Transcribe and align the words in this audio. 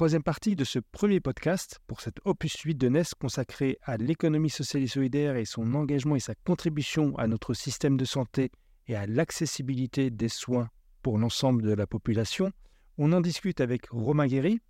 Troisième 0.00 0.22
partie 0.22 0.56
de 0.56 0.64
ce 0.64 0.78
premier 0.78 1.20
podcast 1.20 1.78
pour 1.86 2.00
cette 2.00 2.20
opus 2.24 2.58
8 2.58 2.74
de 2.76 2.88
NES 2.88 3.02
consacrée 3.20 3.76
à 3.82 3.98
l'économie 3.98 4.48
sociale 4.48 4.82
et 4.82 4.86
solidaire 4.86 5.36
et 5.36 5.44
son 5.44 5.74
engagement 5.74 6.16
et 6.16 6.20
sa 6.20 6.34
contribution 6.34 7.14
à 7.18 7.26
notre 7.26 7.52
système 7.52 7.98
de 7.98 8.06
santé 8.06 8.50
et 8.86 8.96
à 8.96 9.06
l'accessibilité 9.06 10.08
des 10.08 10.30
soins 10.30 10.70
pour 11.02 11.18
l'ensemble 11.18 11.60
de 11.60 11.74
la 11.74 11.86
population. 11.86 12.50
On 12.96 13.12
en 13.12 13.20
discute 13.20 13.60
avec 13.60 13.90
Romain 13.90 14.26
Guéry. 14.26 14.62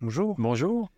Bonjour. 0.00 0.34
Bonjour. 0.38 0.90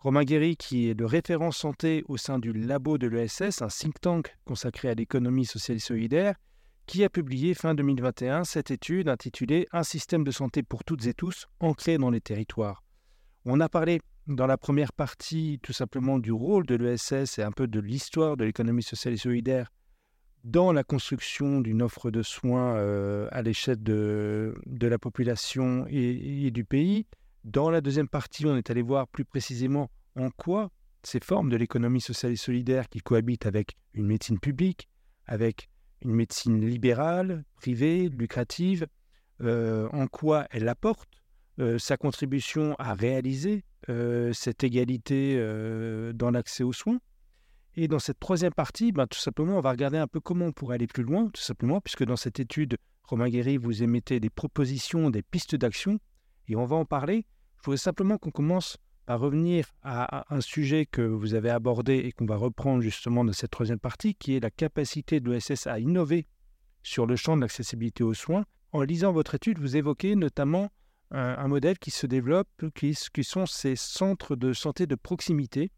Romain 0.00 0.24
Guéry, 0.24 0.58
qui 0.58 0.90
est 0.90 1.00
le 1.00 1.06
référent 1.06 1.50
santé 1.50 2.04
au 2.08 2.18
sein 2.18 2.38
du 2.38 2.52
Labo 2.52 2.98
de 2.98 3.06
l'ESS, 3.06 3.62
un 3.62 3.68
think 3.68 4.02
tank 4.02 4.36
consacré 4.44 4.90
à 4.90 4.94
l'économie 4.94 5.46
sociale 5.46 5.78
et 5.78 5.80
solidaire, 5.80 6.34
qui 6.84 7.04
a 7.04 7.08
publié 7.08 7.54
fin 7.54 7.74
2021 7.74 8.44
cette 8.44 8.70
étude 8.70 9.08
intitulée 9.08 9.66
Un 9.72 9.82
système 9.82 10.24
de 10.24 10.30
santé 10.30 10.62
pour 10.62 10.84
toutes 10.84 11.06
et 11.06 11.14
tous, 11.14 11.46
ancré 11.58 11.96
dans 11.96 12.10
les 12.10 12.20
territoires. 12.20 12.82
On 13.46 13.58
a 13.60 13.70
parlé 13.70 14.00
dans 14.26 14.46
la 14.46 14.58
première 14.58 14.92
partie 14.92 15.58
tout 15.62 15.72
simplement 15.72 16.18
du 16.18 16.30
rôle 16.30 16.66
de 16.66 16.74
l'ESS 16.74 17.38
et 17.38 17.42
un 17.42 17.52
peu 17.52 17.66
de 17.66 17.80
l'histoire 17.80 18.36
de 18.36 18.44
l'économie 18.44 18.82
sociale 18.82 19.14
et 19.14 19.16
solidaire 19.16 19.72
dans 20.44 20.72
la 20.72 20.84
construction 20.84 21.60
d'une 21.60 21.80
offre 21.80 22.10
de 22.10 22.22
soins 22.22 22.76
euh, 22.76 23.28
à 23.32 23.40
l'échelle 23.40 23.82
de, 23.82 24.54
la 24.66 24.98
population 24.98 25.86
et, 25.88 26.50
du 26.50 26.64
pays. 26.64 27.06
Dans 27.44 27.70
la 27.70 27.80
deuxième 27.80 28.08
partie, 28.08 28.44
on 28.44 28.56
est 28.56 28.70
allé 28.70 28.82
voir 28.82 29.08
plus 29.08 29.24
précisément 29.24 29.90
en 30.16 30.28
quoi 30.30 30.70
ces 31.02 31.20
formes 31.20 31.48
de 31.48 31.56
l'économie 31.56 32.02
sociale 32.02 32.32
et 32.32 32.36
solidaire 32.36 32.90
qui 32.90 33.00
cohabitent 33.00 33.46
avec 33.46 33.76
une 33.94 34.06
médecine 34.06 34.38
publique, 34.38 34.86
avec 35.26 35.70
une 36.02 36.12
médecine 36.12 36.60
libérale, 36.60 37.44
privée, 37.56 38.10
lucrative, 38.10 38.86
euh, 39.40 39.88
en 39.92 40.06
quoi 40.08 40.46
elles 40.50 40.68
apportent 40.68 41.19
sa 41.78 41.96
contribution 41.96 42.74
à 42.78 42.94
réaliser 42.94 43.64
cette 44.32 44.64
égalité 44.64 45.36
dans 46.14 46.30
l'accès 46.30 46.62
aux 46.62 46.72
soins. 46.72 47.00
Et 47.76 47.86
dans 47.86 47.98
cette 47.98 48.18
troisième 48.18 48.52
partie, 48.52 48.92
ben, 48.92 49.06
tout 49.06 49.18
simplement, 49.18 49.58
on 49.58 49.60
va 49.60 49.70
regarder 49.70 49.98
un 49.98 50.08
peu 50.08 50.20
comment 50.20 50.46
on 50.46 50.52
pourrait 50.52 50.74
aller 50.74 50.86
plus 50.86 51.04
loin, 51.04 51.28
tout 51.28 51.40
simplement, 51.40 51.80
puisque 51.80 52.04
dans 52.04 52.16
cette 52.16 52.40
étude, 52.40 52.76
Romain 53.04 53.28
Guéry, 53.28 53.56
vous 53.58 53.82
émettez 53.82 54.18
des 54.20 54.30
propositions, 54.30 55.08
des 55.10 55.22
pistes 55.22 55.54
d'action, 55.54 55.98
et 56.48 56.56
on 56.56 56.64
va 56.64 56.76
en 56.76 56.84
parler. 56.84 57.26
Je 57.58 57.64
voudrais 57.66 57.76
simplement 57.78 58.18
qu'on 58.18 58.32
commence 58.32 58.76
par 59.06 59.20
revenir 59.20 59.66
à 59.82 60.34
un 60.34 60.40
sujet 60.40 60.86
que 60.86 61.02
vous 61.02 61.34
avez 61.34 61.50
abordé 61.50 61.94
et 61.96 62.12
qu'on 62.12 62.26
va 62.26 62.36
reprendre 62.36 62.82
justement 62.82 63.24
dans 63.24 63.32
cette 63.32 63.50
troisième 63.50 63.78
partie, 63.78 64.14
qui 64.14 64.34
est 64.34 64.40
la 64.40 64.50
capacité 64.50 65.20
de 65.20 65.30
l'ESS 65.30 65.66
à 65.66 65.78
innover 65.78 66.26
sur 66.82 67.06
le 67.06 67.16
champ 67.16 67.36
de 67.36 67.42
l'accessibilité 67.42 68.02
aux 68.02 68.14
soins. 68.14 68.44
En 68.72 68.82
lisant 68.82 69.12
votre 69.12 69.34
étude, 69.34 69.58
vous 69.58 69.76
évoquez 69.76 70.16
notamment 70.16 70.70
un, 71.10 71.48
modèle 71.48 71.78
qui 71.78 71.90
se 71.90 72.06
développe, 72.06 72.48
qui, 72.74 72.94
sont 72.94 73.46
ces 73.46 73.76
centres 73.76 74.36
de 74.36 74.52
santé 74.52 74.86
de 74.86 74.94
proximité. 74.94 75.70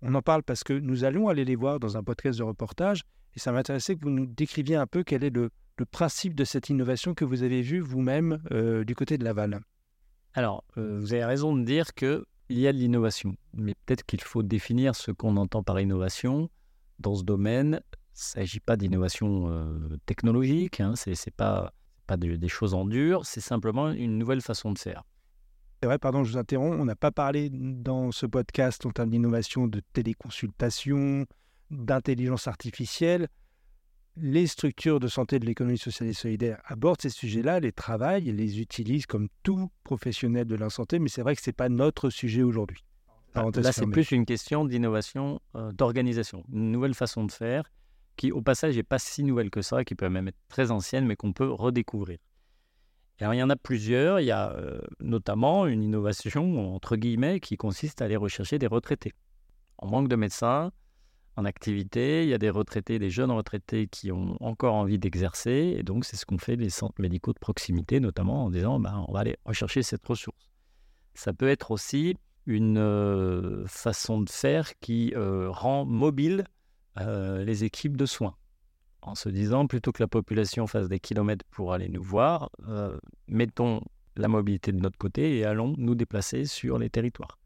On 0.00 0.14
en 0.14 0.22
parle 0.22 0.42
parce 0.42 0.64
que 0.64 0.72
nous 0.72 1.04
allons 1.04 1.28
aller 1.28 1.44
les 1.44 1.56
voir 1.56 1.78
dans 1.78 1.96
un 1.96 2.02
podcast 2.02 2.38
de 2.38 2.44
reportage 2.44 3.02
et 3.34 3.38
ça 3.38 3.52
m'intéressait 3.52 3.96
que 3.96 4.00
vous 4.02 4.10
nous 4.10 4.26
décriviez 4.26 4.76
un 4.76 4.86
peu 4.86 5.04
quel 5.04 5.24
est 5.24 5.30
le, 5.30 5.50
principe 5.90 6.36
de 6.36 6.44
cette 6.44 6.68
innovation 6.68 7.12
que 7.12 7.24
vous 7.24 7.42
avez 7.42 7.60
vu 7.60 7.80
vous-même 7.80 8.40
euh, 8.52 8.84
du 8.84 8.94
côté 8.94 9.18
de 9.18 9.24
Laval. 9.24 9.60
Alors, 10.32 10.62
euh, 10.76 11.00
vous 11.00 11.12
avez 11.12 11.24
raison 11.24 11.56
de 11.56 11.64
dire 11.64 11.92
qu'il 11.94 12.24
y 12.50 12.68
a 12.68 12.72
de 12.72 12.78
l'innovation, 12.78 13.36
mais 13.52 13.74
peut-être 13.84 14.06
qu'il 14.06 14.20
faut 14.20 14.44
définir 14.44 14.94
ce 14.94 15.10
qu'on 15.10 15.36
entend 15.36 15.64
par 15.64 15.80
innovation. 15.80 16.48
Dans 17.00 17.16
ce 17.16 17.24
domaine, 17.24 17.80
il 17.92 18.14
ne 18.14 18.44
s'agit 18.44 18.60
pas 18.60 18.76
d'innovation 18.76 19.48
euh, 19.48 19.96
technologique, 20.06 20.78
hein, 20.80 20.94
ce 20.94 21.10
n'est 21.10 21.32
pas 22.06 22.16
pas 22.16 22.26
des 22.26 22.48
choses 22.48 22.74
en 22.74 22.84
dur, 22.84 23.24
c'est 23.24 23.40
simplement 23.40 23.90
une 23.90 24.18
nouvelle 24.18 24.40
façon 24.40 24.72
de 24.72 24.78
faire. 24.78 25.02
C'est 25.80 25.86
vrai, 25.86 25.98
pardon, 25.98 26.22
je 26.22 26.32
vous 26.32 26.38
interromps, 26.38 26.76
on 26.78 26.84
n'a 26.84 26.94
pas 26.94 27.10
parlé 27.10 27.50
dans 27.50 28.12
ce 28.12 28.26
podcast 28.26 28.86
en 28.86 28.90
termes 28.90 29.10
d'innovation 29.10 29.66
de 29.66 29.80
téléconsultation, 29.92 31.26
d'intelligence 31.70 32.46
artificielle. 32.46 33.28
Les 34.16 34.46
structures 34.46 35.00
de 35.00 35.08
santé 35.08 35.38
de 35.38 35.46
l'économie 35.46 35.78
sociale 35.78 36.10
et 36.10 36.12
solidaire 36.12 36.60
abordent 36.66 37.00
ces 37.00 37.10
sujets-là, 37.10 37.60
les 37.60 37.72
travaillent, 37.72 38.30
les 38.30 38.60
utilisent 38.60 39.06
comme 39.06 39.28
tout 39.42 39.70
professionnel 39.82 40.46
de 40.46 40.54
la 40.54 40.70
santé, 40.70 40.98
mais 40.98 41.08
c'est 41.08 41.22
vrai 41.22 41.34
que 41.34 41.42
ce 41.42 41.48
n'est 41.48 41.54
pas 41.54 41.68
notre 41.68 42.10
sujet 42.10 42.42
aujourd'hui. 42.42 42.84
Là, 43.34 43.72
c'est 43.72 43.86
plus 43.86 44.12
une 44.12 44.26
question 44.26 44.66
d'innovation, 44.66 45.40
euh, 45.56 45.72
d'organisation, 45.72 46.44
une 46.52 46.70
nouvelle 46.70 46.94
façon 46.94 47.24
de 47.24 47.32
faire 47.32 47.64
qui 48.16 48.32
au 48.32 48.42
passage 48.42 48.76
n'est 48.76 48.82
pas 48.82 48.98
si 48.98 49.24
nouvelle 49.24 49.50
que 49.50 49.62
ça, 49.62 49.84
qui 49.84 49.94
peut 49.94 50.08
même 50.08 50.28
être 50.28 50.38
très 50.48 50.70
ancienne, 50.70 51.06
mais 51.06 51.16
qu'on 51.16 51.32
peut 51.32 51.50
redécouvrir. 51.50 52.18
alors, 53.20 53.34
il 53.34 53.38
y 53.38 53.42
en 53.42 53.50
a 53.50 53.56
plusieurs. 53.56 54.20
Il 54.20 54.26
y 54.26 54.30
a 54.30 54.52
euh, 54.52 54.80
notamment 55.00 55.66
une 55.66 55.82
innovation, 55.82 56.74
entre 56.74 56.96
guillemets, 56.96 57.40
qui 57.40 57.56
consiste 57.56 58.02
à 58.02 58.06
aller 58.06 58.16
rechercher 58.16 58.58
des 58.58 58.66
retraités. 58.66 59.12
En 59.78 59.88
manque 59.88 60.08
de 60.08 60.16
médecins, 60.16 60.72
en 61.36 61.44
activité, 61.44 62.24
il 62.24 62.28
y 62.28 62.34
a 62.34 62.38
des 62.38 62.50
retraités, 62.50 62.98
des 62.98 63.10
jeunes 63.10 63.30
retraités 63.30 63.86
qui 63.86 64.12
ont 64.12 64.36
encore 64.40 64.74
envie 64.74 64.98
d'exercer. 64.98 65.76
Et 65.78 65.82
donc, 65.82 66.04
c'est 66.04 66.16
ce 66.16 66.26
qu'on 66.26 66.38
fait 66.38 66.56
les 66.56 66.70
centres 66.70 67.00
médicaux 67.00 67.32
de 67.32 67.38
proximité, 67.38 68.00
notamment 68.00 68.44
en 68.44 68.50
disant 68.50 68.78
ben, 68.78 69.04
on 69.08 69.12
va 69.12 69.20
aller 69.20 69.36
rechercher 69.44 69.82
cette 69.82 70.06
ressource. 70.06 70.50
Ça 71.14 71.32
peut 71.32 71.48
être 71.48 71.70
aussi 71.70 72.16
une 72.46 72.78
euh, 72.78 73.64
façon 73.66 74.20
de 74.20 74.28
faire 74.28 74.78
qui 74.80 75.12
euh, 75.16 75.48
rend 75.50 75.84
mobile 75.84 76.44
euh, 76.98 77.42
les 77.44 77.64
équipes 77.64 77.96
de 77.96 78.04
soins, 78.04 78.36
en 79.00 79.14
se 79.14 79.30
disant 79.30 79.66
plutôt 79.66 79.92
que 79.92 80.02
la 80.02 80.08
population 80.08 80.66
fasse 80.66 80.88
des 80.88 81.00
kilomètres 81.00 81.44
pour 81.50 81.72
aller 81.72 81.88
nous 81.88 82.02
voir, 82.02 82.50
euh, 82.68 82.98
mettons 83.28 83.80
la 84.16 84.28
mobilité 84.28 84.72
de 84.72 84.80
notre 84.80 84.98
côté 84.98 85.38
et 85.38 85.44
allons 85.44 85.74
nous 85.78 85.94
déplacer 85.94 86.44
sur 86.44 86.78
les 86.78 86.90
territoires. 86.90 87.38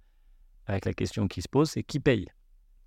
Avec 0.66 0.84
la 0.84 0.92
question 0.92 1.28
qui 1.28 1.42
se 1.42 1.48
pose, 1.48 1.70
c'est 1.70 1.84
qui 1.84 2.00
paye? 2.00 2.26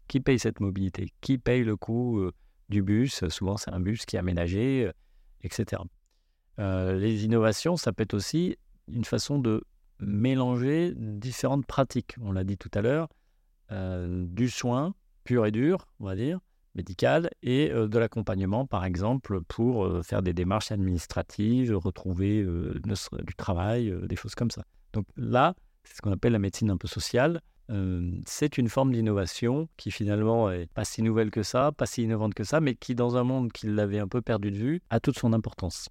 Qui 0.09 0.19
paye 0.19 0.37
cette 0.37 0.59
mobilité? 0.59 1.13
Qui 1.21 1.37
paye 1.37 1.63
le 1.63 1.77
coût 1.77 2.19
euh, 2.19 2.33
du 2.67 2.83
bus? 2.83 3.25
Souvent, 3.29 3.55
c'est 3.55 3.71
un 3.71 3.79
bus 3.79 4.05
qui 4.05 4.17
est 4.17 4.19
aménagé, 4.19 4.91
etc. 5.43 5.81
les 6.57 7.23
innovations, 7.23 7.77
ça 7.77 7.93
peut 7.93 8.03
être 8.03 8.13
aussi 8.13 8.57
une 8.89 9.05
façon 9.05 9.39
de 9.39 9.63
mélanger 9.99 10.93
différentes 10.95 11.65
pratiques. 11.65 12.15
On 12.19 12.33
l'a 12.33 12.43
dit 12.43 12.57
tout 12.57 12.71
à 12.73 12.81
l'heure, 12.81 13.07
du 13.71 14.49
soin 14.49 14.93
pur 15.23 15.45
et 15.45 15.51
dur, 15.51 15.87
on 15.99 16.05
va 16.05 16.15
dire, 16.15 16.39
médicale 16.75 17.29
et 17.43 17.71
euh, 17.71 17.87
de 17.87 17.99
l'accompagnement, 17.99 18.65
par 18.65 18.85
exemple, 18.85 19.41
pour 19.47 19.85
euh, 19.85 20.01
faire 20.03 20.21
des 20.21 20.33
démarches 20.33 20.71
administratives, 20.71 21.75
retrouver 21.75 22.41
euh, 22.41 22.79
du 23.23 23.35
travail, 23.35 23.93
des 24.07 24.15
choses 24.15 24.35
comme 24.35 24.51
ça. 24.51 24.63
Donc 24.93 25.05
là, 25.15 25.55
c'est 25.83 25.97
ce 25.97 26.01
qu'on 26.01 26.11
appelle 26.11 26.33
la 26.33 26.39
médecine 26.39 26.69
un 26.69 26.77
peu 26.77 26.87
sociale. 26.87 27.41
c'est 28.25 28.57
une 28.57 28.69
forme 28.69 28.91
d'innovation 28.91 29.69
qui 29.77 29.91
finalement 29.91 30.49
est 30.49 30.71
pas 30.73 30.85
si 30.85 31.03
nouvelle 31.03 31.29
que 31.29 31.43
ça, 31.43 31.71
pas 31.71 31.85
si 31.85 32.03
innovante 32.03 32.33
que 32.33 32.43
ça, 32.43 32.59
mais 32.59 32.75
qui 32.75 32.95
dans 32.95 33.15
un 33.15 33.23
monde 33.23 33.51
qui 33.51 33.67
l'avait 33.67 33.99
un 33.99 34.07
peu 34.07 34.21
perdu 34.21 34.51
de 34.51 34.57
vue, 34.57 34.81
a 34.89 34.99
toute 34.99 35.19
son 35.19 35.33
importance. 35.33 35.89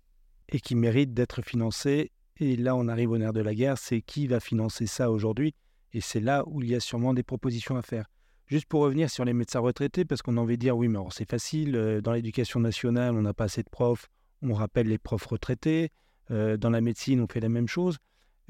Et 0.49 0.61
qui 0.61 0.75
mérite 0.75 1.15
d'être 1.15 1.43
financée. 1.43 2.11
Et 2.41 2.57
là, 2.57 2.75
on 2.75 2.89
arrive 2.89 3.11
au 3.11 3.19
nerf 3.19 3.33
de 3.33 3.41
la 3.41 3.55
guerre, 3.55 3.79
c'est 3.79 4.01
qui 4.01 4.27
va 4.27 4.41
financer 4.41 4.87
ça 4.87 5.11
aujourd'hui? 5.11 5.55
Et 5.93 6.01
c'est 6.01 6.21
là 6.21 6.45
où 6.47 6.63
il 6.63 6.69
y 6.69 6.75
a 6.75 6.81
sûrement 6.81 7.15
des 7.15 7.23
propositions 7.23 7.77
à 7.77 7.83
faire. 7.83 8.07
Juste 8.49 8.65
pour 8.65 8.81
revenir 8.81 9.11
sur 9.11 9.27
les 9.27 9.35
médecins 9.35 9.61
retraités, 9.61 10.07
parce 10.07 10.23
qu'on 10.23 10.39
a 10.39 10.41
envie 10.41 10.57
de 10.57 10.63
dire, 10.63 10.77
oui, 10.77 10.89
mais 10.89 10.99
c'est 11.11 11.29
facile, 11.29 11.77
euh, 11.77 12.01
dans 12.01 12.13
l'éducation 12.13 12.61
nationale, 12.61 13.15
on 13.15 13.21
n'a 13.21 13.35
pas 13.35 13.45
assez 13.45 13.63
de 13.63 13.69
profs, 13.69 14.09
on 14.41 14.55
rappelle 14.55 14.89
les 14.89 14.97
profs 14.97 15.27
retraités, 15.27 15.91
euh, 16.31 16.57
dans 16.57 16.71
la 16.71 16.81
médecine, 16.81 17.21
on 17.21 17.27
fait 17.27 17.41
la 17.41 17.51
même 17.51 17.69
chose. 17.69 17.99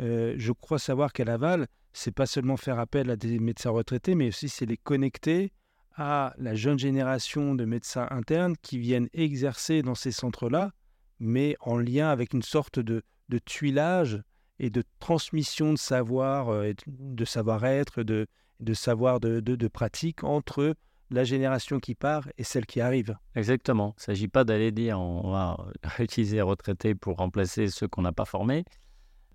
Euh, 0.00 0.34
je 0.36 0.52
crois 0.52 0.78
savoir 0.78 1.12
qu'à 1.12 1.24
Laval, 1.24 1.66
c'est 1.92 2.12
pas 2.12 2.26
seulement 2.26 2.56
faire 2.56 2.78
appel 2.78 3.10
à 3.10 3.16
des 3.16 3.40
médecins 3.40 3.70
retraités, 3.70 4.14
mais 4.14 4.28
aussi 4.28 4.48
c'est 4.48 4.66
les 4.66 4.76
connecter 4.76 5.52
à 5.96 6.32
la 6.38 6.54
jeune 6.54 6.78
génération 6.78 7.56
de 7.56 7.64
médecins 7.64 8.06
internes 8.10 8.54
qui 8.62 8.78
viennent 8.78 9.08
exercer 9.14 9.82
dans 9.82 9.96
ces 9.96 10.12
centres-là, 10.12 10.70
mais 11.18 11.56
en 11.58 11.76
lien 11.76 12.08
avec 12.08 12.34
une 12.34 12.42
sorte 12.42 12.78
de, 12.78 13.02
de 13.30 13.38
tuilage 13.38 14.22
et 14.60 14.70
de 14.70 14.84
transmission 15.00 15.72
de 15.72 15.78
savoir, 15.78 16.52
de 16.86 17.24
savoir-être, 17.24 18.04
de, 18.04 18.28
de 18.60 18.74
savoir, 18.74 19.20
de, 19.20 19.40
de, 19.40 19.68
pratique 19.68 20.24
entre 20.24 20.74
la 21.10 21.24
génération 21.24 21.80
qui 21.80 21.94
part 21.94 22.28
et 22.36 22.44
celle 22.44 22.66
qui 22.66 22.80
arrive. 22.80 23.16
Exactement. 23.34 23.94
Il 23.96 24.00
ne 24.00 24.04
s'agit 24.04 24.28
pas 24.28 24.44
d'aller 24.44 24.72
dire 24.72 25.00
on 25.00 25.30
va 25.30 25.56
utiliser 25.98 26.36
les 26.36 26.42
retraités 26.42 26.94
pour 26.94 27.16
remplacer 27.16 27.68
ceux 27.68 27.88
qu'on 27.88 28.02
n'a 28.02 28.12
pas 28.12 28.24
formés, 28.24 28.64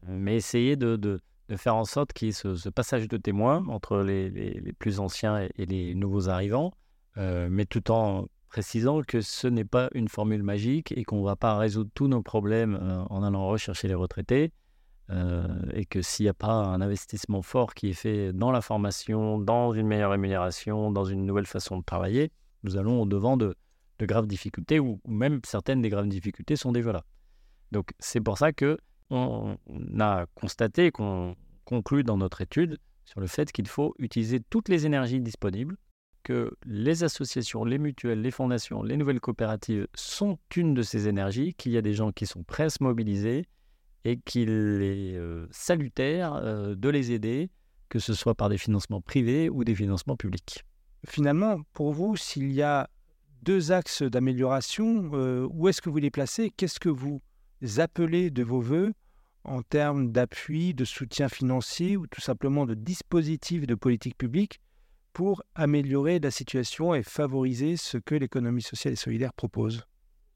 mais 0.07 0.35
essayer 0.35 0.75
de, 0.75 0.95
de, 0.95 1.19
faire 1.55 1.75
en 1.75 1.85
sorte 1.85 2.13
qu'il 2.13 2.27
y 2.27 2.29
ait 2.29 2.33
ce, 2.33 2.69
passage 2.69 3.07
de 3.07 3.17
témoins 3.17 3.65
entre 3.67 3.99
les, 3.99 4.29
les, 4.29 4.73
plus 4.73 4.99
anciens 4.99 5.47
et, 5.55 5.65
les 5.65 5.95
nouveaux 5.95 6.29
arrivants, 6.29 6.73
mais 7.15 7.65
tout 7.65 7.91
en 7.91 8.27
précisant 8.49 9.01
que 9.01 9.21
ce 9.21 9.47
n'est 9.47 9.65
pas 9.65 9.89
une 9.95 10.07
formule 10.07 10.43
magique 10.43 10.93
et 10.95 11.03
qu'on 11.03 11.21
ne 11.21 11.25
va 11.25 11.35
pas 11.35 11.57
résoudre 11.57 11.89
tous 11.95 12.07
nos 12.07 12.21
problèmes 12.21 13.05
en 13.09 13.23
allant 13.23 13.47
rechercher 13.47 13.87
les 13.87 13.95
retraités. 13.95 14.51
Et 15.09 15.85
que 15.85 16.01
s'il 16.01 16.25
n'y 16.25 16.29
a 16.29 16.33
pas 16.33 16.51
un 16.51 16.81
investissement 16.81 17.41
fort 17.41 17.73
qui 17.73 17.89
est 17.89 17.93
fait 17.93 18.33
dans 18.33 18.51
la 18.51 18.61
formation, 18.61 19.37
dans 19.37 19.73
une 19.73 19.87
meilleure 19.87 20.11
rémunération, 20.11 20.91
dans 20.91 21.05
une 21.05 21.25
nouvelle 21.25 21.45
façon 21.45 21.77
de 21.77 21.83
travailler, 21.83 22.31
nous 22.63 22.77
allons 22.77 23.01
au-devant 23.01 23.37
de, 23.37 23.55
de 23.99 24.05
graves 24.05 24.27
difficultés, 24.27 24.79
ou 24.79 24.99
même 25.07 25.41
certaines 25.45 25.81
des 25.81 25.89
graves 25.89 26.07
difficultés 26.07 26.55
sont 26.55 26.71
déjà 26.71 26.91
là. 26.91 27.03
Donc 27.71 27.91
c'est 27.99 28.21
pour 28.21 28.37
ça 28.37 28.53
que 28.53 28.77
on 29.09 29.57
a 29.99 30.25
constaté, 30.35 30.91
qu'on 30.91 31.35
conclut 31.65 32.03
dans 32.03 32.17
notre 32.17 32.41
étude 32.41 32.79
sur 33.05 33.19
le 33.19 33.27
fait 33.27 33.51
qu'il 33.51 33.67
faut 33.67 33.93
utiliser 33.99 34.39
toutes 34.39 34.69
les 34.69 34.85
énergies 34.85 35.19
disponibles, 35.19 35.77
que 36.23 36.55
les 36.65 37.03
associations, 37.03 37.65
les 37.65 37.77
mutuelles, 37.77 38.21
les 38.21 38.31
fondations, 38.31 38.81
les 38.81 38.97
nouvelles 38.97 39.19
coopératives 39.19 39.87
sont 39.93 40.39
une 40.55 40.73
de 40.73 40.81
ces 40.81 41.07
énergies, 41.07 41.53
qu'il 41.53 41.73
y 41.73 41.77
a 41.77 41.81
des 41.81 41.93
gens 41.93 42.11
qui 42.11 42.25
sont 42.25 42.43
prêts 42.43 42.63
à 42.63 42.69
se 42.69 42.81
mobiliser 42.81 43.45
et 44.05 44.17
qu'il 44.17 44.49
est 44.49 45.15
euh, 45.15 45.47
salutaire 45.51 46.33
euh, 46.33 46.75
de 46.75 46.89
les 46.89 47.11
aider, 47.11 47.49
que 47.89 47.99
ce 47.99 48.13
soit 48.13 48.35
par 48.35 48.49
des 48.49 48.57
financements 48.57 49.01
privés 49.01 49.49
ou 49.49 49.63
des 49.63 49.75
financements 49.75 50.17
publics. 50.17 50.63
Finalement, 51.07 51.61
pour 51.73 51.93
vous, 51.93 52.15
s'il 52.15 52.51
y 52.51 52.61
a 52.61 52.89
deux 53.43 53.71
axes 53.71 54.03
d'amélioration. 54.03 55.11
Euh, 55.13 55.47
où 55.51 55.67
est-ce 55.67 55.81
que 55.81 55.89
vous 55.89 55.97
les 55.97 56.11
placez? 56.11 56.49
Qu'est-ce 56.49 56.79
que 56.79 56.89
vous 56.89 57.21
appelez 57.77 58.31
de 58.31 58.43
vos 58.43 58.61
voeux 58.61 58.93
en 59.43 59.61
termes 59.61 60.11
d'appui, 60.11 60.73
de 60.73 60.85
soutien 60.85 61.27
financier 61.27 61.97
ou 61.97 62.07
tout 62.07 62.21
simplement 62.21 62.65
de 62.65 62.73
dispositifs 62.73 63.67
de 63.67 63.75
politique 63.75 64.17
publique 64.17 64.61
pour 65.11 65.43
améliorer 65.53 66.19
la 66.19 66.31
situation 66.31 66.95
et 66.95 67.03
favoriser 67.03 67.75
ce 67.75 67.97
que 67.97 68.15
l'économie 68.15 68.61
sociale 68.61 68.93
et 68.93 68.97
solidaire 68.97 69.33
propose? 69.33 69.83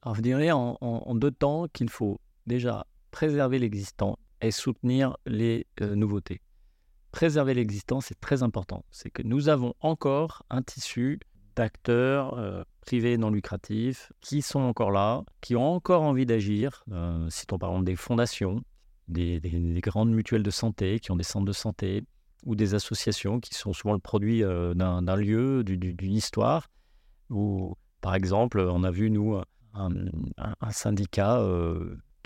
Alors, 0.01 0.15
je 0.15 0.21
dirais 0.21 0.51
en, 0.51 1.15
deux 1.15 1.31
temps 1.31 1.67
qu'il 1.71 1.89
faut 1.89 2.19
déjà 2.45 2.85
préserver 3.11 3.59
l'existant 3.59 4.17
et 4.41 4.51
soutenir 4.51 5.17
les 5.25 5.67
euh, 5.81 5.95
nouveautés. 5.95 6.41
Préserver 7.11 7.53
l'existant, 7.53 8.01
c'est 8.01 8.19
très 8.19 8.43
important. 8.43 8.85
C'est 8.91 9.09
que 9.09 9.23
nous 9.23 9.49
avons 9.49 9.73
encore 9.79 10.43
un 10.49 10.61
tissu 10.61 11.19
d'acteurs 11.57 12.37
euh, 12.37 12.63
privés 12.81 13.17
non 13.17 13.31
lucratifs 13.31 14.13
qui 14.21 14.41
sont 14.41 14.59
encore 14.59 14.91
là, 14.91 15.23
qui 15.41 15.55
ont 15.55 15.73
encore 15.73 16.03
envie 16.03 16.25
d'agir. 16.25 16.83
Euh, 16.91 17.27
citons 17.29 17.57
par 17.57 17.71
exemple 17.71 17.85
des 17.85 17.95
fondations, 17.95 18.61
des, 19.07 19.41
grandes 19.81 20.11
mutuelles 20.11 20.43
de 20.43 20.51
santé 20.51 20.99
qui 20.99 21.11
ont 21.11 21.15
des 21.15 21.23
centres 21.23 21.45
de 21.45 21.53
santé, 21.53 22.03
ou 22.45 22.55
des 22.55 22.75
associations 22.75 23.39
qui 23.39 23.55
sont 23.55 23.73
souvent 23.73 23.93
le 23.93 23.99
produit 23.99 24.43
euh, 24.43 24.73
d'un 24.75 25.15
lieu, 25.15 25.63
d'une 25.63 26.13
histoire. 26.13 26.67
Ou 27.29 27.75
par 27.99 28.13
exemple, 28.13 28.59
on 28.59 28.83
a 28.83 28.91
vu 28.91 29.09
nous 29.09 29.41
un, 29.73 30.71
syndicat 30.71 31.41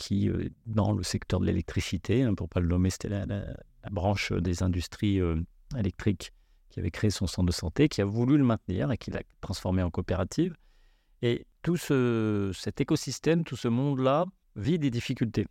qui, 0.01 0.29
dans 0.65 0.91
le 0.93 1.03
secteur 1.03 1.39
de 1.39 1.45
l'électricité, 1.45 2.23
hein, 2.23 2.33
pour 2.33 2.49
pas 2.49 2.59
le 2.59 2.67
nommer, 2.67 2.89
c'était 2.89 3.09
la, 3.09 3.45
branche 3.91 4.31
des 4.31 4.63
industries 4.63 5.19
électriques 5.77 6.33
qui 6.69 6.79
avait 6.79 6.91
créé 6.91 7.09
son 7.09 7.27
centre 7.27 7.47
de 7.47 7.51
santé, 7.51 7.87
qui 7.89 8.01
a 8.01 8.05
voulu 8.05 8.37
le 8.37 8.43
maintenir 8.43 8.91
et 8.91 8.97
qui 8.97 9.11
l'a 9.11 9.21
transformé 9.41 9.83
en 9.83 9.91
coopérative. 9.91 10.55
Et 11.21 11.45
tout 11.61 11.77
ce, 11.77 12.51
cet 12.53 12.81
écosystème, 12.81 13.43
tout 13.43 13.55
ce 13.55 13.67
monde-là 13.67 14.25
vit 14.55 14.79
des 14.79 14.89
difficultés 14.89 15.45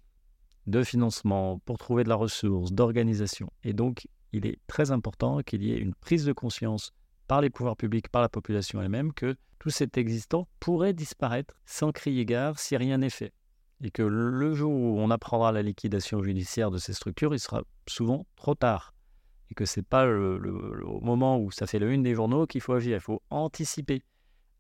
de 0.67 0.83
financement 0.83 1.59
pour 1.61 1.79
trouver 1.79 2.05
de 2.05 2.09
la 2.09 2.17
ressource, 2.17 2.73
d'organisation. 2.73 3.51
Et 3.63 3.73
donc, 3.73 4.09
il 4.33 4.47
est 4.47 4.59
très 4.67 4.91
important 4.91 5.41
qu'il 5.41 5.63
y 5.63 5.73
ait 5.73 5.79
une 5.79 5.95
prise 5.95 6.25
de 6.25 6.33
conscience 6.33 6.93
par 7.27 7.41
les 7.41 7.51
pouvoirs 7.51 7.77
publics, 7.77 8.09
par 8.09 8.23
la 8.23 8.29
population 8.29 8.83
elle-même, 8.83 9.13
que 9.13 9.37
tout 9.59 9.71
cet 9.71 9.99
existant 9.99 10.49
pourrait 10.59 10.95
disparaître 10.95 11.55
sans 11.67 11.93
crier 11.93 12.25
gare 12.25 12.59
si 12.59 12.77
rien 12.77 12.99
n'est 12.99 13.11
fait. 13.11 13.33
Et 13.83 13.91
que 13.91 14.03
le 14.03 14.55
jour 14.55 14.73
où 14.73 14.99
on 15.01 15.11
apprendra 15.11 15.53
la 15.53 15.63
liquidation 15.63 16.23
judiciaire 16.23 16.71
de 16.71 16.79
ces 16.79 16.93
structures, 16.93 17.35
il 17.35 17.41
sera 17.41 17.63
souvent 17.87 18.27
trop 18.37 18.55
tard 18.55 18.93
et 19.51 19.55
que 19.55 19.65
c'est 19.65 19.83
pas 19.83 20.07
le, 20.07 20.39
moment 21.03 21.39
où 21.39 21.51
ça 21.51 21.67
fait 21.67 21.79
le 21.79 21.93
une 21.93 22.03
des 22.03 22.15
journaux 22.15 22.47
qu'il 22.47 22.61
faut 22.61 22.75
agir. 22.75 22.97
Il 22.97 23.01
faut 23.01 23.23
anticiper, 23.31 24.03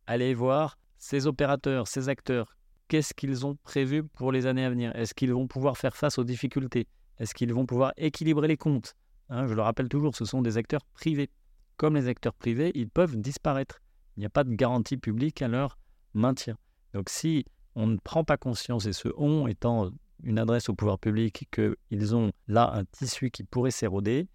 aller 0.06 0.34
voir 0.34 0.78
ces 0.98 1.26
opérateurs, 1.26 1.86
ces 1.86 2.08
acteurs, 2.08 2.56
qu'est-ce 2.88 3.14
qu'ils 3.14 3.46
ont 3.46 3.56
prévu 3.62 4.02
pour 4.02 4.32
les 4.32 4.46
années 4.46 4.64
à 4.64 4.70
venir? 4.70 4.94
Est-ce 4.96 5.14
qu'ils 5.14 5.32
vont 5.32 5.46
pouvoir 5.46 5.78
faire 5.78 5.96
face 5.96 6.18
aux 6.18 6.24
difficultés? 6.24 6.88
Est-ce 7.18 7.34
qu'ils 7.34 7.54
vont 7.54 7.66
pouvoir 7.66 7.92
équilibrer 7.96 8.48
les 8.48 8.56
comptes? 8.56 8.96
Hein, 9.28 9.46
Je 9.46 9.54
le 9.54 9.62
rappelle 9.62 9.88
toujours, 9.88 10.16
ce 10.16 10.24
sont 10.24 10.42
des 10.42 10.58
acteurs 10.58 10.84
privés. 10.92 11.30
Comme 11.76 11.94
les 11.94 12.08
acteurs 12.08 12.34
privés, 12.34 12.72
ils 12.74 12.90
peuvent 12.90 13.16
disparaître. 13.16 13.80
Il 14.16 14.20
n'y 14.20 14.26
a 14.26 14.30
pas 14.30 14.44
de 14.44 14.52
garantie 14.52 14.96
publique 14.96 15.40
à 15.40 15.48
leur 15.48 15.78
maintien. 16.14 16.56
Donc 16.92 17.08
si 17.08 17.46
on 17.80 17.86
ne 17.86 17.96
prend 17.96 18.24
pas 18.24 18.36
conscience, 18.36 18.86
et 18.86 18.92
ce 18.92 19.08
on 19.16 19.46
étant 19.46 19.90
une 20.22 20.38
adresse 20.38 20.68
au 20.68 20.74
pouvoir 20.74 20.98
public, 20.98 21.48
qu'ils 21.50 22.14
ont 22.14 22.30
là 22.46 22.70
un 22.74 22.84
tissu 22.84 23.30
qui 23.30 23.42
pourrait 23.42 23.70
s'éroder, 23.70 24.28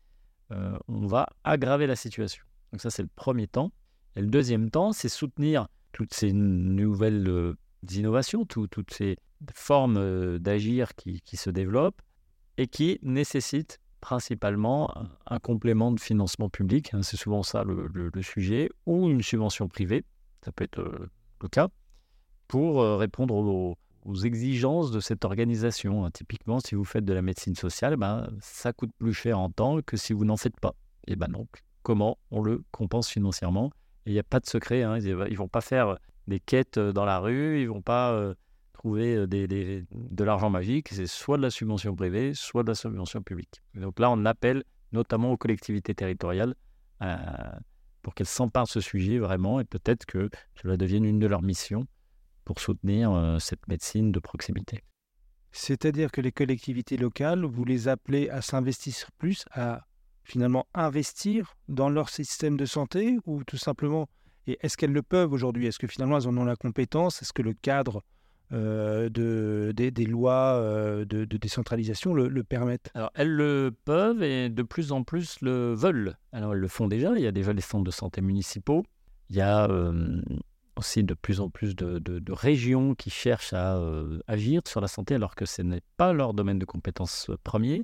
euh, 0.51 0.77
on 0.87 1.05
va 1.05 1.27
aggraver 1.43 1.85
la 1.85 1.95
situation. 1.95 2.43
Donc 2.71 2.81
ça, 2.81 2.89
c'est 2.89 3.03
le 3.03 3.09
premier 3.15 3.47
temps. 3.47 3.71
Et 4.15 4.21
le 4.21 4.27
deuxième 4.27 4.71
temps, 4.71 4.93
c'est 4.93 5.09
soutenir 5.09 5.67
toutes 5.91 6.13
ces 6.13 6.33
nouvelles 6.33 7.27
euh, 7.29 7.53
innovations, 7.91 8.45
toutes 8.45 8.91
ces 8.91 9.17
formes 9.53 9.97
euh, 9.97 10.39
d'agir 10.39 10.95
qui, 10.95 11.37
se 11.37 11.51
développent 11.51 12.01
et 12.57 12.67
qui 12.67 12.99
nécessitent 13.03 13.79
principalement 14.01 14.91
un, 15.27 15.39
complément 15.39 15.91
de 15.91 15.99
financement 15.99 16.49
public, 16.49 16.93
hein, 16.93 17.01
c'est 17.01 17.17
souvent 17.17 17.43
ça 17.43 17.63
le, 17.63 18.11
sujet, 18.21 18.69
ou 18.85 19.09
une 19.09 19.23
subvention 19.23 19.67
privée, 19.67 20.03
ça 20.43 20.51
peut 20.51 20.63
être 20.63 21.09
le 21.41 21.47
cas, 21.47 21.69
pour 22.47 22.81
répondre 22.99 23.35
aux, 23.35 23.77
exigences 24.23 24.91
de 24.91 24.99
cette 24.99 25.25
organisation. 25.25 26.05
Hein. 26.05 26.11
Typiquement, 26.11 26.59
si 26.59 26.75
vous 26.75 26.85
faites 26.85 27.05
de 27.05 27.13
la 27.13 27.23
médecine 27.23 27.55
sociale, 27.55 27.97
ben, 27.97 28.29
ça 28.39 28.71
coûte 28.71 28.91
plus 28.99 29.13
cher 29.13 29.39
en 29.39 29.49
temps 29.49 29.81
que 29.81 29.97
si 29.97 30.13
vous 30.13 30.25
n'en 30.25 30.37
faites 30.37 30.59
pas. 30.59 30.75
Et 31.07 31.15
ben 31.15 31.27
donc, 31.27 31.47
comment 31.81 32.17
on 32.31 32.41
le 32.41 32.63
compense 32.71 33.09
financièrement? 33.09 33.71
Il 34.05 34.13
n'y 34.13 34.19
a 34.19 34.23
pas 34.23 34.39
de 34.39 34.45
secret. 34.45 34.83
Hein. 34.83 34.99
Ils 34.99 35.15
ne 35.15 35.35
vont 35.35 35.47
pas 35.47 35.61
faire 35.61 35.97
des 36.27 36.39
quêtes 36.39 36.77
euh, 36.77 36.91
dans 36.91 37.05
la 37.05 37.19
rue, 37.19 37.59
ils 37.61 37.65
ne 37.65 37.69
vont 37.69 37.81
pas 37.81 38.11
euh, 38.11 38.33
trouver 38.73 39.15
euh, 39.15 39.27
de 39.27 40.23
l'argent 40.23 40.49
magique. 40.49 40.89
C'est 40.89 41.07
soit 41.07 41.37
de 41.37 41.43
la 41.43 41.49
subvention 41.49 41.95
privée, 41.95 42.33
soit 42.33 42.63
de 42.63 42.69
la 42.69 42.75
subvention 42.75 43.21
publique. 43.21 43.61
donc 43.75 43.99
là, 43.99 44.09
on 44.11 44.25
appelle 44.25 44.63
notamment 44.91 45.31
aux 45.31 45.37
collectivités 45.37 45.93
territoriales 45.93 46.55
pour 48.01 48.15
qu'elles 48.15 48.27
s'emparent 48.27 48.65
de 48.65 48.69
ce 48.69 48.79
sujet 48.79 49.19
vraiment 49.19 49.59
et 49.59 49.65
peut-être 49.65 50.05
que 50.05 50.29
cela 50.55 50.77
devienne 50.77 51.03
une 51.03 51.19
de 51.19 51.27
leurs 51.27 51.41
missions 51.41 51.85
pour 52.45 52.59
soutenir 52.59 53.11
euh, 53.11 53.39
cette 53.39 53.67
médecine 53.67 54.11
de 54.11 54.19
proximité. 54.19 54.83
C'est-à-dire 55.51 56.11
que 56.11 56.21
les 56.21 56.31
collectivités 56.31 56.97
locales, 56.97 57.43
vous 57.43 57.65
les 57.65 57.87
appelez 57.87 58.29
à 58.29 58.41
s'investir 58.41 59.09
plus, 59.17 59.45
à 59.51 59.85
finalement 60.23 60.67
investir 60.73 61.55
dans 61.67 61.89
leur 61.89 62.09
système 62.09 62.57
de 62.57 62.65
santé 62.65 63.17
ou 63.25 63.43
tout 63.43 63.57
simplement, 63.57 64.07
et 64.47 64.57
est-ce 64.61 64.77
qu'elles 64.77 64.91
le 64.91 65.01
peuvent 65.01 65.31
aujourd'hui? 65.31 65.65
Est-ce 65.65 65.79
que 65.79 65.87
finalement 65.87 66.17
elles 66.17 66.27
en 66.27 66.37
ont 66.37 66.45
la 66.45 66.55
compétence? 66.55 67.21
Est-ce 67.21 67.33
que 67.33 67.41
le 67.41 67.53
cadre 67.53 68.03
euh, 68.51 69.09
de, 69.09 69.71
des, 69.75 70.05
lois 70.05 70.55
euh, 70.55 71.05
de, 71.05 71.25
décentralisation 71.25 72.13
le, 72.13 72.27
le, 72.27 72.43
permettent? 72.43 72.91
Alors 72.93 73.11
elles 73.15 73.33
le 73.33 73.73
peuvent 73.85 74.21
et 74.21 74.49
de 74.49 74.63
plus 74.63 74.91
en 74.91 75.03
plus 75.03 75.39
le 75.41 75.73
veulent. 75.73 76.15
Alors 76.31 76.53
elles 76.53 76.59
le 76.59 76.67
font 76.67 76.87
déjà, 76.87 77.13
il 77.15 77.23
y 77.23 77.27
a 77.27 77.31
déjà 77.31 77.53
les 77.53 77.61
centres 77.61 77.85
de 77.85 77.91
santé 77.91 78.21
municipaux, 78.21 78.83
il 79.29 79.37
y 79.37 79.41
a 79.41 79.67
aussi 80.77 81.03
de 81.03 81.13
plus 81.13 81.39
en 81.39 81.49
plus 81.49 81.75
de, 81.75 82.31
régions 82.31 82.95
qui 82.95 83.09
cherchent 83.09 83.53
à 83.53 83.77
euh, 83.77 84.19
agir 84.27 84.61
sur 84.67 84.81
la 84.81 84.87
santé 84.87 85.15
alors 85.15 85.35
que 85.35 85.45
ce 85.45 85.61
n'est 85.61 85.81
pas 85.97 86.13
leur 86.13 86.33
domaine 86.33 86.59
de 86.59 86.65
compétence 86.65 87.29
euh, 87.29 87.37
premier. 87.43 87.83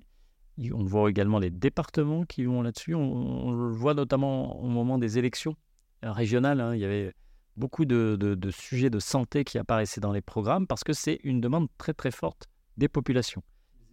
On 0.74 0.84
voit 0.84 1.10
également 1.10 1.40
les 1.40 1.50
départements 1.50 2.26
qui 2.26 2.44
vont 2.44 2.62
là-dessus. 2.62 2.94
On, 2.94 3.52
le 3.52 3.72
voit 3.72 3.94
notamment 3.94 4.62
au 4.62 4.68
moment 4.68 4.98
des 4.98 5.18
élections 5.18 5.56
euh, 6.04 6.12
régionales. 6.12 6.60
Hein. 6.60 6.76
Il 6.76 6.82
y 6.82 6.86
avait 6.86 7.14
beaucoup 7.58 7.86
de, 7.86 8.38
sujets 8.52 8.90
de 8.90 9.00
santé 9.00 9.44
qui 9.44 9.58
apparaissaient 9.58 10.02
dans 10.02 10.12
les 10.12 10.22
programmes 10.22 10.68
parce 10.68 10.84
que 10.84 10.94
c'est 10.94 11.20
une 11.24 11.42
demande 11.42 11.68
très 11.78 11.94
très 11.94 12.12
forte 12.12 12.48
des 12.78 12.88
populations. 12.88 13.42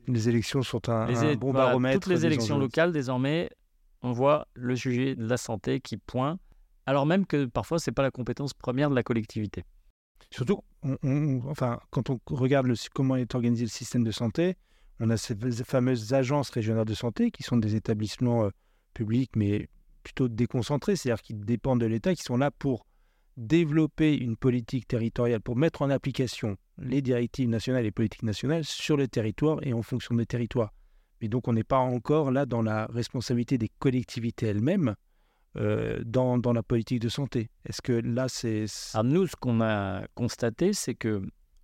Les 0.06 0.28
élections 0.28 0.62
sont 0.62 0.88
un, 0.88 1.34
bon 1.36 1.52
baromètre. 1.52 2.00
Toutes 2.00 2.12
les 2.12 2.24
élections 2.24 2.58
locales, 2.58 2.92
désormais, 2.92 3.50
on 4.02 4.12
voit 4.12 4.48
le 4.54 4.74
sujet 4.74 5.14
de 5.14 5.26
la 5.26 5.36
santé 5.36 5.80
qui 5.80 5.96
pointe 5.96 6.40
alors 6.88 7.04
même 7.04 7.26
que 7.26 7.44
parfois, 7.44 7.78
ce 7.78 7.90
n'est 7.90 7.94
pas 7.94 8.02
la 8.02 8.10
compétence 8.10 8.54
première 8.54 8.88
de 8.88 8.94
la 8.94 9.02
collectivité. 9.02 9.62
Surtout, 10.30 10.62
enfin, 11.44 11.80
quand 11.90 12.08
on 12.08 12.18
regarde 12.30 12.66
comment 12.94 13.16
est 13.16 13.34
organisé 13.34 13.64
le 13.66 13.68
système 13.68 14.04
de 14.04 14.10
santé, 14.10 14.56
on 14.98 15.10
a 15.10 15.18
ces 15.18 15.36
fameuses 15.64 16.14
agences 16.14 16.48
régionales 16.48 16.86
de 16.86 16.94
santé 16.94 17.30
qui 17.30 17.42
sont 17.42 17.58
des 17.58 17.76
établissements 17.76 18.44
euh, 18.44 18.50
publics, 18.94 19.32
mais 19.36 19.68
plutôt 20.02 20.28
déconcentrés, 20.28 20.96
c'est-à-dire 20.96 21.20
qui 21.20 21.34
dépendent 21.34 21.82
de 21.82 21.86
l'État, 21.86 22.14
qui 22.14 22.22
sont 22.22 22.38
là 22.38 22.50
pour 22.50 22.86
développer 23.36 24.16
une 24.16 24.38
politique 24.38 24.88
territoriale, 24.88 25.42
pour 25.42 25.56
mettre 25.56 25.82
en 25.82 25.90
application 25.90 26.56
les 26.78 27.02
directives 27.02 27.50
nationales 27.50 27.84
et 27.84 27.90
politiques 27.90 28.22
nationales 28.22 28.64
sur 28.64 28.96
le 28.96 29.08
territoire 29.08 29.58
et 29.62 29.74
en 29.74 29.82
fonction 29.82 30.14
des 30.14 30.24
territoires. 30.24 30.72
Mais 31.20 31.28
donc 31.28 31.48
on 31.48 31.52
n'est 31.52 31.64
pas 31.64 31.80
encore 31.80 32.30
là 32.30 32.46
dans 32.46 32.62
la 32.62 32.86
responsabilité 32.86 33.58
des 33.58 33.70
collectivités 33.78 34.46
elles-mêmes 34.46 34.94
euh, 35.58 35.98
dans, 36.04 36.52
la 36.52 36.62
politique 36.62 37.00
de 37.00 37.08
santé 37.08 37.50
Est-ce 37.64 37.82
que 37.82 37.92
là, 37.92 38.28
c'est... 38.28 38.66
Alors 38.94 39.04
nous, 39.04 39.26
ce 39.26 39.34
qu'on 39.36 39.60
a 39.60 40.06
constaté, 40.14 40.72
c'est 40.72 40.94
que 40.94 41.22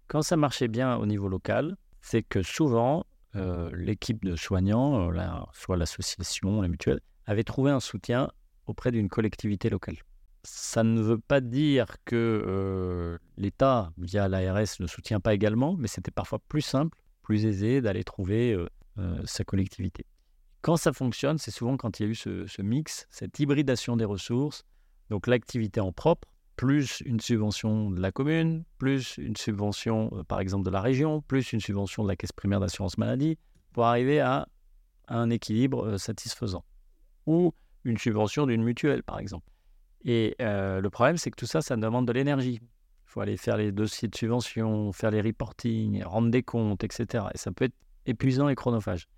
quand 0.08 0.22
ça 0.22 0.36
marchait 0.36 0.68
bien 0.68 0.96
au 0.96 1.06
niveau 1.06 1.28
local, 1.28 1.76
c'est 2.00 2.22
que 2.22 2.42
souvent, 2.42 3.06
euh, 3.36 3.70
l'équipe 3.74 4.24
de 4.24 4.36
soignants, 4.36 5.10
soit 5.52 5.76
l'association, 5.76 6.60
la 6.62 6.68
mutuelle, 6.68 7.00
avait 7.26 7.44
trouvé 7.44 7.70
un 7.70 7.80
soutien 7.80 8.30
auprès 8.66 8.90
d'une 8.90 9.08
collectivité 9.08 9.70
locale. 9.70 9.96
Ça 10.42 10.82
ne 10.82 11.00
veut 11.00 11.18
pas 11.18 11.40
dire 11.40 11.86
que 12.04 13.18
l'État, 13.38 13.92
via 13.96 14.28
l'ARS, 14.28 14.80
ne 14.80 14.86
soutient 14.86 15.20
pas 15.20 15.32
également, 15.32 15.74
mais 15.78 15.88
c'était 15.88 16.10
parfois 16.10 16.38
plus 16.48 16.60
simple, 16.60 16.98
plus 17.22 17.46
aisé 17.46 17.80
d'aller 17.80 18.04
trouver 18.04 18.54
sa 19.24 19.44
collectivité. 19.44 20.04
Quand 20.64 20.78
ça 20.78 20.94
fonctionne, 20.94 21.36
c'est 21.36 21.50
souvent 21.50 21.76
quand 21.76 22.00
il 22.00 22.04
y 22.04 22.06
a 22.06 22.08
eu 22.08 22.14
ce, 22.14 22.62
mix, 22.62 23.06
cette 23.10 23.38
hybridation 23.38 23.98
des 23.98 24.06
ressources, 24.06 24.64
donc 25.10 25.26
l'activité 25.26 25.78
en 25.78 25.92
propre, 25.92 26.26
plus 26.56 27.02
une 27.04 27.20
subvention 27.20 27.90
de 27.90 28.00
la 28.00 28.10
commune, 28.10 28.64
plus 28.78 29.18
une 29.18 29.36
subvention, 29.36 30.08
euh, 30.14 30.22
par 30.22 30.40
exemple, 30.40 30.64
de 30.64 30.70
la 30.70 30.80
région, 30.80 31.20
plus 31.20 31.52
une 31.52 31.60
subvention 31.60 32.02
de 32.02 32.08
la 32.08 32.16
caisse 32.16 32.32
primaire 32.32 32.60
d'assurance 32.60 32.96
maladie, 32.96 33.36
pour 33.74 33.84
arriver 33.84 34.20
à, 34.20 34.48
un 35.08 35.28
équilibre 35.28 35.84
euh, 35.84 35.98
satisfaisant. 35.98 36.64
Ou 37.26 37.52
une 37.84 37.98
subvention 37.98 38.46
d'une 38.46 38.62
mutuelle, 38.62 39.02
par 39.02 39.18
exemple. 39.18 39.46
Et 40.06 40.34
euh, 40.40 40.80
le 40.80 40.88
problème, 40.88 41.18
c'est 41.18 41.30
que 41.30 41.36
tout 41.36 41.44
ça, 41.44 41.60
ça 41.60 41.76
demande 41.76 42.06
de 42.06 42.12
l'énergie. 42.12 42.60
Il 42.62 43.04
faut 43.04 43.20
aller 43.20 43.36
faire 43.36 43.58
les 43.58 43.70
dossiers 43.70 44.08
de 44.08 44.16
subvention, 44.16 44.92
faire 44.92 45.10
les 45.10 45.20
reporting, 45.20 46.02
rendre 46.04 46.30
des 46.30 46.42
comptes, 46.42 46.84
etc. 46.84 47.26
Et 47.34 47.36
ça 47.36 47.52
peut 47.52 47.66
être 47.66 47.76
épuisant 48.06 48.48
et 48.48 48.54
chronophage. 48.54 49.08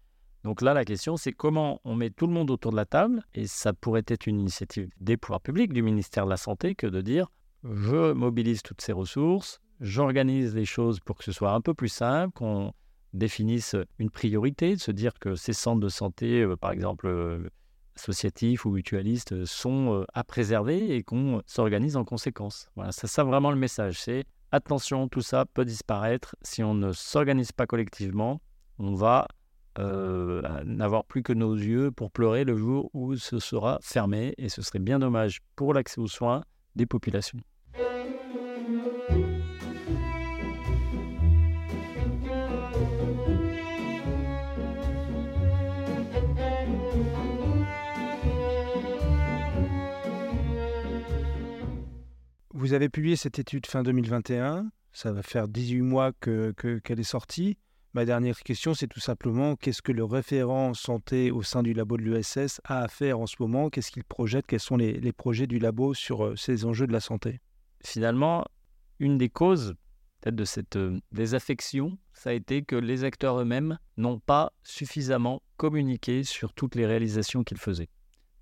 Donc 0.46 0.62
là, 0.62 0.74
la 0.74 0.84
question, 0.84 1.16
c'est 1.16 1.32
comment 1.32 1.80
on 1.82 1.96
met 1.96 2.10
tout 2.10 2.28
le 2.28 2.32
monde 2.32 2.52
autour 2.52 2.70
de 2.70 2.76
la 2.76 2.84
table, 2.84 3.20
et 3.34 3.48
ça 3.48 3.72
pourrait 3.72 4.04
être 4.06 4.28
une 4.28 4.38
initiative 4.38 4.88
des 5.00 5.16
pouvoirs 5.16 5.40
publics, 5.40 5.72
du 5.72 5.82
ministère 5.82 6.24
de 6.24 6.30
la 6.30 6.36
Santé, 6.36 6.76
que 6.76 6.86
de 6.86 7.00
dire, 7.00 7.32
je 7.64 8.12
mobilise 8.12 8.62
toutes 8.62 8.80
ces 8.80 8.92
ressources, 8.92 9.58
j'organise 9.80 10.54
les 10.54 10.64
choses 10.64 11.00
pour 11.00 11.18
que 11.18 11.24
ce 11.24 11.32
soit 11.32 11.50
un 11.50 11.60
peu 11.60 11.74
plus 11.74 11.88
simple, 11.88 12.32
qu'on 12.32 12.72
définisse 13.12 13.74
une 13.98 14.08
priorité, 14.08 14.76
de 14.76 14.80
se 14.80 14.92
dire 14.92 15.14
que 15.18 15.34
ces 15.34 15.52
centres 15.52 15.80
de 15.80 15.88
santé, 15.88 16.42
euh, 16.42 16.54
par 16.54 16.70
exemple 16.70 17.08
euh, 17.08 17.50
associatifs 17.96 18.64
ou 18.66 18.70
mutualistes, 18.70 19.32
euh, 19.32 19.46
sont 19.46 20.06
à 20.14 20.22
préserver 20.22 20.94
et 20.94 21.02
qu'on 21.02 21.42
s'organise 21.46 21.96
en 21.96 22.04
conséquence. 22.04 22.68
Voilà, 22.76 22.92
c'est 22.92 23.08
ça 23.08 23.24
vraiment 23.24 23.50
le 23.50 23.56
message, 23.56 24.00
c'est 24.00 24.22
attention, 24.52 25.08
tout 25.08 25.22
ça 25.22 25.44
peut 25.44 25.64
disparaître 25.64 26.36
si 26.42 26.62
on 26.62 26.74
ne 26.74 26.92
s'organise 26.92 27.50
pas 27.50 27.66
collectivement. 27.66 28.40
On 28.78 28.94
va 28.94 29.26
euh, 29.78 30.42
n'avoir 30.64 31.04
plus 31.04 31.22
que 31.22 31.32
nos 31.32 31.54
yeux 31.54 31.90
pour 31.90 32.10
pleurer 32.10 32.44
le 32.44 32.56
jour 32.56 32.90
où 32.94 33.16
ce 33.16 33.38
sera 33.38 33.78
fermé 33.82 34.34
et 34.38 34.48
ce 34.48 34.62
serait 34.62 34.78
bien 34.78 34.98
dommage 34.98 35.40
pour 35.54 35.74
l'accès 35.74 36.00
aux 36.00 36.08
soins 36.08 36.42
des 36.74 36.86
populations. 36.86 37.38
Vous 52.52 52.72
avez 52.72 52.88
publié 52.88 53.14
cette 53.16 53.38
étude 53.38 53.66
fin 53.66 53.82
2021, 53.82 54.70
ça 54.92 55.12
va 55.12 55.22
faire 55.22 55.46
18 55.46 55.82
mois 55.82 56.12
qu'elle 56.20 56.54
que, 56.54 56.78
qu'elle 56.78 56.98
est 56.98 57.04
sortie. 57.04 57.58
Ma 57.96 58.04
dernière 58.04 58.42
question, 58.42 58.74
c'est 58.74 58.88
tout 58.88 59.00
simplement 59.00 59.56
qu'est-ce 59.56 59.80
que 59.80 59.90
le 59.90 60.04
référent 60.04 60.74
santé 60.74 61.30
au 61.30 61.42
sein 61.42 61.62
du 61.62 61.72
labo 61.72 61.96
de 61.96 62.02
l'USS 62.02 62.60
a 62.64 62.82
à 62.82 62.88
faire 62.88 63.18
en 63.18 63.26
ce 63.26 63.36
moment? 63.38 63.70
Qu'est-ce 63.70 63.90
qu'il 63.90 64.04
projette? 64.04 64.44
Quels 64.46 64.60
sont 64.60 64.76
les, 64.76 65.12
projets 65.14 65.46
du 65.46 65.58
labo 65.58 65.94
sur 65.94 66.22
euh, 66.22 66.36
ces 66.36 66.66
enjeux 66.66 66.86
de 66.86 66.92
la 66.92 67.00
santé? 67.00 67.40
Finalement, 67.82 68.44
une 68.98 69.16
des 69.16 69.30
causes 69.30 69.76
de 70.26 70.44
cette 70.44 70.76
euh, 70.76 71.00
désaffection, 71.10 71.96
ça 72.12 72.28
a 72.28 72.32
été 72.34 72.60
que 72.60 72.76
les 72.76 73.02
acteurs 73.02 73.40
eux-mêmes 73.40 73.78
n'ont 73.96 74.18
pas 74.18 74.52
suffisamment 74.62 75.40
communiqué 75.56 76.22
sur 76.22 76.52
toutes 76.52 76.74
les 76.74 76.84
réalisations 76.84 77.44
qu'ils 77.44 77.56
faisaient, 77.56 77.88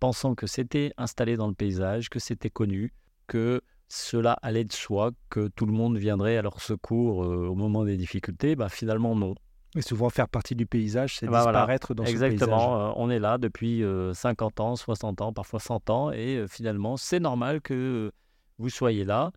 pensant 0.00 0.34
que 0.34 0.49
c'était 0.49 0.90
installé 0.96 1.37
dans 1.37 1.46
le 1.46 1.54
paysage, 1.54 2.11
que 2.11 2.18
c'était 2.18 2.50
connu, 2.50 2.92
que 3.28 3.62
cela 3.94 4.36
allait 4.42 4.64
de 4.64 4.72
soi, 4.72 5.12
que 5.30 5.48
tout 5.48 5.66
le 5.66 5.72
monde 5.72 5.96
viendrait 5.96 6.36
à 6.36 6.42
leur 6.42 6.60
secours 6.60 7.24
euh, 7.24 7.46
au 7.46 7.54
moment 7.54 7.84
des 7.84 7.96
difficultés. 7.96 8.56
Bah, 8.56 8.68
finalement, 8.68 9.14
non. 9.14 9.34
Et 9.76 9.82
souvent, 9.82 10.10
faire 10.10 10.28
partie 10.28 10.56
du 10.56 10.66
paysage, 10.66 11.16
c'est 11.18 11.26
bah, 11.26 11.44
disparaître 11.44 11.94
dans 11.94 12.04
ce 12.04 12.10
paysage. 12.10 12.32
Exactement. 12.32 12.88
Euh, 12.88 12.92
on 12.96 13.08
est 13.10 13.18
là 13.18 13.38
depuis 13.38 13.82
50 14.12 14.60
euh, 14.60 14.62
ans, 14.62 14.76
60 14.76 15.20
ans, 15.20 15.32
parfois 15.32 15.60
100 15.60 15.90
ans. 15.90 16.10
Et 16.10 16.44
finalement, 16.48 16.96
c'est 16.96 17.20
normal 17.20 17.60
que 17.60 18.10
vous 18.58 18.70
soyez 18.70 19.04
là. 19.04 19.30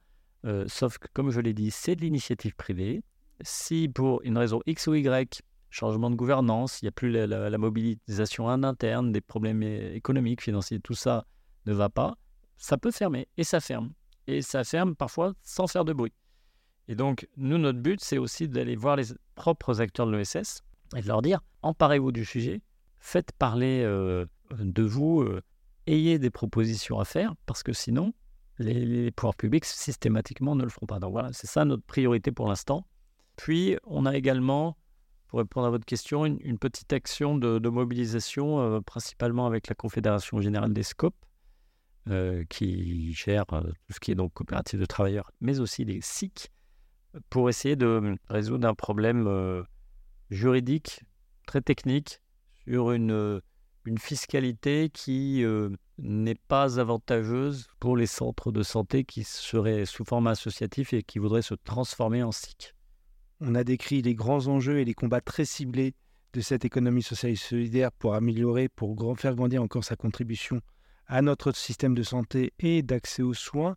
sauf 0.67 0.97
que, 0.97 1.07
comme 1.13 1.29
je 1.29 1.39
l'ai 1.39 1.53
dit, 1.53 1.71
c'est 1.71 1.95
de 1.95 2.01
l'initiative 2.01 2.55
privée. 2.55 3.03
Si 3.41 3.87
pour 3.87 4.21
une 4.23 4.37
raison 4.37 4.61
X 4.65 4.87
ou 4.87 4.95
Y, 4.95 5.41
changement 5.69 6.09
de 6.09 6.15
gouvernance, 6.15 6.81
il 6.81 6.85
n'y 6.85 6.89
a 6.89 6.91
plus 6.91 7.11
la, 7.11 7.57
mobilisation 7.57 8.45
en 8.45 8.63
interne, 8.63 9.11
des 9.11 9.21
problèmes 9.21 9.61
économiques, 9.61 10.41
financiers, 10.41 10.79
tout 10.79 10.95
ça 10.95 11.25
ne 11.67 11.73
va 11.73 11.89
pas, 11.89 12.15
ça 12.57 12.77
peut 12.77 12.91
fermer. 12.91 13.27
Et 13.37 13.43
ça 13.43 13.59
ferme. 13.59 13.91
Et 14.27 14.41
ça 14.41 14.63
ferme 14.63 14.95
parfois 14.95 15.33
sans 15.41 15.67
faire 15.67 15.85
de 15.85 15.93
bruit. 15.93 16.13
Et 16.87 16.95
donc, 16.95 17.27
nous, 17.37 17.57
notre 17.57 17.79
but, 17.79 17.99
c'est 18.01 18.17
aussi 18.17 18.47
d'aller 18.47 18.75
voir 18.75 18.95
les 18.95 19.05
propres 19.35 19.81
acteurs 19.81 20.07
de 20.07 20.15
l'ESS 20.15 20.63
et 20.95 21.01
de 21.01 21.07
leur 21.07 21.21
dire 21.21 21.41
emparez-vous 21.61 22.11
du 22.11 22.23
sujet, 22.23 22.61
faites 22.99 23.31
parler 23.33 23.81
euh, 23.83 24.25
de 24.51 24.83
vous, 24.83 25.21
euh, 25.21 25.41
ayez 25.85 26.19
des 26.19 26.29
propositions 26.29 26.99
à 26.99 27.05
faire, 27.05 27.33
parce 27.45 27.63
que 27.63 27.73
sinon, 27.73 28.13
les, 28.59 29.11
pouvoirs 29.11 29.35
publics 29.35 29.65
systématiquement 29.65 30.55
ne 30.55 30.63
le 30.63 30.69
feront 30.69 30.85
pas. 30.85 30.99
Donc 30.99 31.11
voilà, 31.11 31.33
c'est 31.33 31.47
ça 31.47 31.65
notre 31.65 31.83
priorité 31.83 32.31
pour 32.31 32.47
l'instant. 32.47 32.87
Puis, 33.35 33.77
on 33.85 34.05
a 34.05 34.15
également, 34.15 34.77
pour 35.27 35.39
répondre 35.39 35.67
à 35.67 35.69
votre 35.69 35.85
question, 35.85 36.25
une, 36.25 36.57
petite 36.57 36.91
action 36.93 37.37
de, 37.37 37.69
mobilisation, 37.69 38.59
euh, 38.59 38.81
principalement 38.81 39.45
avec 39.45 39.67
la 39.67 39.75
Confédération 39.75 40.41
générale 40.41 40.73
des 40.73 40.83
SCOP, 42.07 42.47
qui 42.49 43.13
gère 43.13 43.45
tout 43.45 43.65
ce 43.89 43.99
qui 43.99 44.11
est 44.11 44.15
donc 44.15 44.33
coopérative 44.33 44.79
de 44.79 44.85
travailleurs, 44.85 45.31
mais 45.41 45.59
aussi 45.59 45.85
les 45.85 45.99
SIC, 46.01 46.51
pour 47.29 47.49
essayer 47.49 47.75
de 47.75 48.17
résoudre 48.29 48.67
un 48.67 48.73
problème 48.73 49.27
euh, 49.27 49.63
juridique 50.29 51.01
très 51.45 51.61
technique 51.61 52.21
sur 52.67 52.91
une, 52.91 53.11
euh, 53.11 53.39
fiscalité 53.99 54.89
qui 54.89 55.45
euh, 55.45 55.69
n'est 55.97 56.35
pas 56.35 56.77
avantageuse 56.77 57.67
pour 57.79 57.95
les 57.95 58.05
centres 58.05 58.51
de 58.51 58.61
santé 58.61 59.05
qui 59.05 59.23
seraient 59.23 59.85
sous 59.85 60.03
format 60.03 60.31
associatif 60.31 60.91
et 60.91 61.03
qui 61.03 61.19
voudraient 61.19 61.41
se 61.41 61.53
transformer 61.53 62.21
en 62.21 62.33
SIC. 62.33 62.75
On 63.39 63.55
a 63.55 63.63
décrit 63.63 64.01
les 64.01 64.13
grands 64.13 64.47
enjeux 64.47 64.79
et 64.79 64.85
les 64.85 64.93
combats 64.93 65.21
très 65.21 65.45
ciblés 65.45 65.93
de 66.33 66.41
cette 66.41 66.65
économie 66.65 67.01
sociale 67.01 67.31
et 67.31 67.37
solidaire 67.37 67.93
pour 67.93 68.13
améliorer, 68.13 68.67
pour 68.67 69.17
faire 69.17 69.35
grandir 69.35 69.63
encore 69.63 69.85
sa 69.85 69.95
contribution 69.95 70.59
à 71.07 71.21
notre 71.21 71.51
système 71.51 71.95
de 71.95 72.03
santé 72.03 72.53
et 72.59 72.81
d'accès 72.81 73.23
aux 73.23 73.33
soins. 73.33 73.75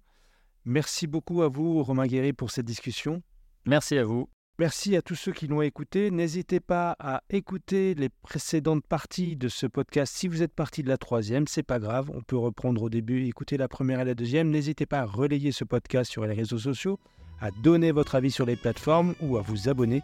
Merci 0.65 1.07
beaucoup 1.07 1.43
à 1.43 1.49
vous, 1.49 1.83
Romain 1.83 2.07
Guéry, 2.07 2.33
pour 2.33 2.51
cette 2.51 2.67
discussion. 2.67 3.23
Merci 3.65 3.97
à 3.99 4.05
vous. 4.05 4.29
Merci 4.59 4.95
à 4.95 5.01
tous 5.01 5.15
ceux 5.15 5.33
qui 5.33 5.47
l'ont 5.47 5.63
écouté. 5.63 6.11
N'hésitez 6.11 6.61
pas 6.61 6.95
à 6.99 7.23
écouter 7.31 7.95
les 7.95 8.11
précédentes 8.11 8.85
parties 8.87 9.35
de 9.35 9.49
ce 9.49 9.67
podcast. 9.67 10.15
Si 10.15 10.29
vous 10.29 10.43
êtes 10.43 10.53
parti 10.53 10.83
de 10.83 10.89
la 10.89 10.99
troisième, 10.99 11.47
c'est 11.47 11.63
pas 11.63 11.79
grave. 11.79 12.11
On 12.13 12.21
peut 12.21 12.37
reprendre 12.37 12.83
au 12.83 12.91
début, 12.91 13.27
écouter 13.27 13.57
la 13.57 13.69
première 13.69 14.01
et 14.01 14.05
la 14.05 14.15
deuxième. 14.15 14.51
N'hésitez 14.51 14.85
pas 14.85 15.01
à 15.01 15.07
relayer 15.07 15.51
ce 15.51 15.65
podcast 15.65 16.11
sur 16.11 16.27
les 16.27 16.35
réseaux 16.35 16.59
sociaux, 16.59 17.01
à 17.41 17.51
donner 17.51 17.91
votre 17.91 18.17
avis 18.17 18.31
sur 18.31 18.45
les 18.45 18.57
plateformes 18.57 19.15
ou 19.23 19.39
à 19.39 19.41
vous 19.41 19.71
abonner 19.71 20.03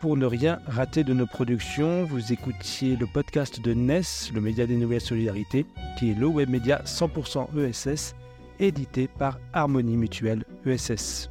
pour 0.00 0.16
ne 0.16 0.26
rien 0.26 0.60
rater 0.66 1.04
de 1.04 1.12
nos 1.12 1.26
productions. 1.26 2.04
Vous 2.04 2.32
écoutiez 2.32 2.96
le 2.96 3.06
podcast 3.06 3.60
de 3.60 3.74
NES, 3.74 4.02
le 4.34 4.40
média 4.40 4.66
des 4.66 4.76
nouvelles 4.76 5.00
solidarités, 5.00 5.66
qui 5.98 6.10
est 6.10 6.14
le 6.14 6.26
web 6.26 6.48
média 6.48 6.82
100% 6.84 7.48
ESS 7.58 8.14
édité 8.58 9.08
par 9.08 9.38
Harmonie 9.52 9.96
Mutuelle 9.96 10.44
ESS. 10.64 11.30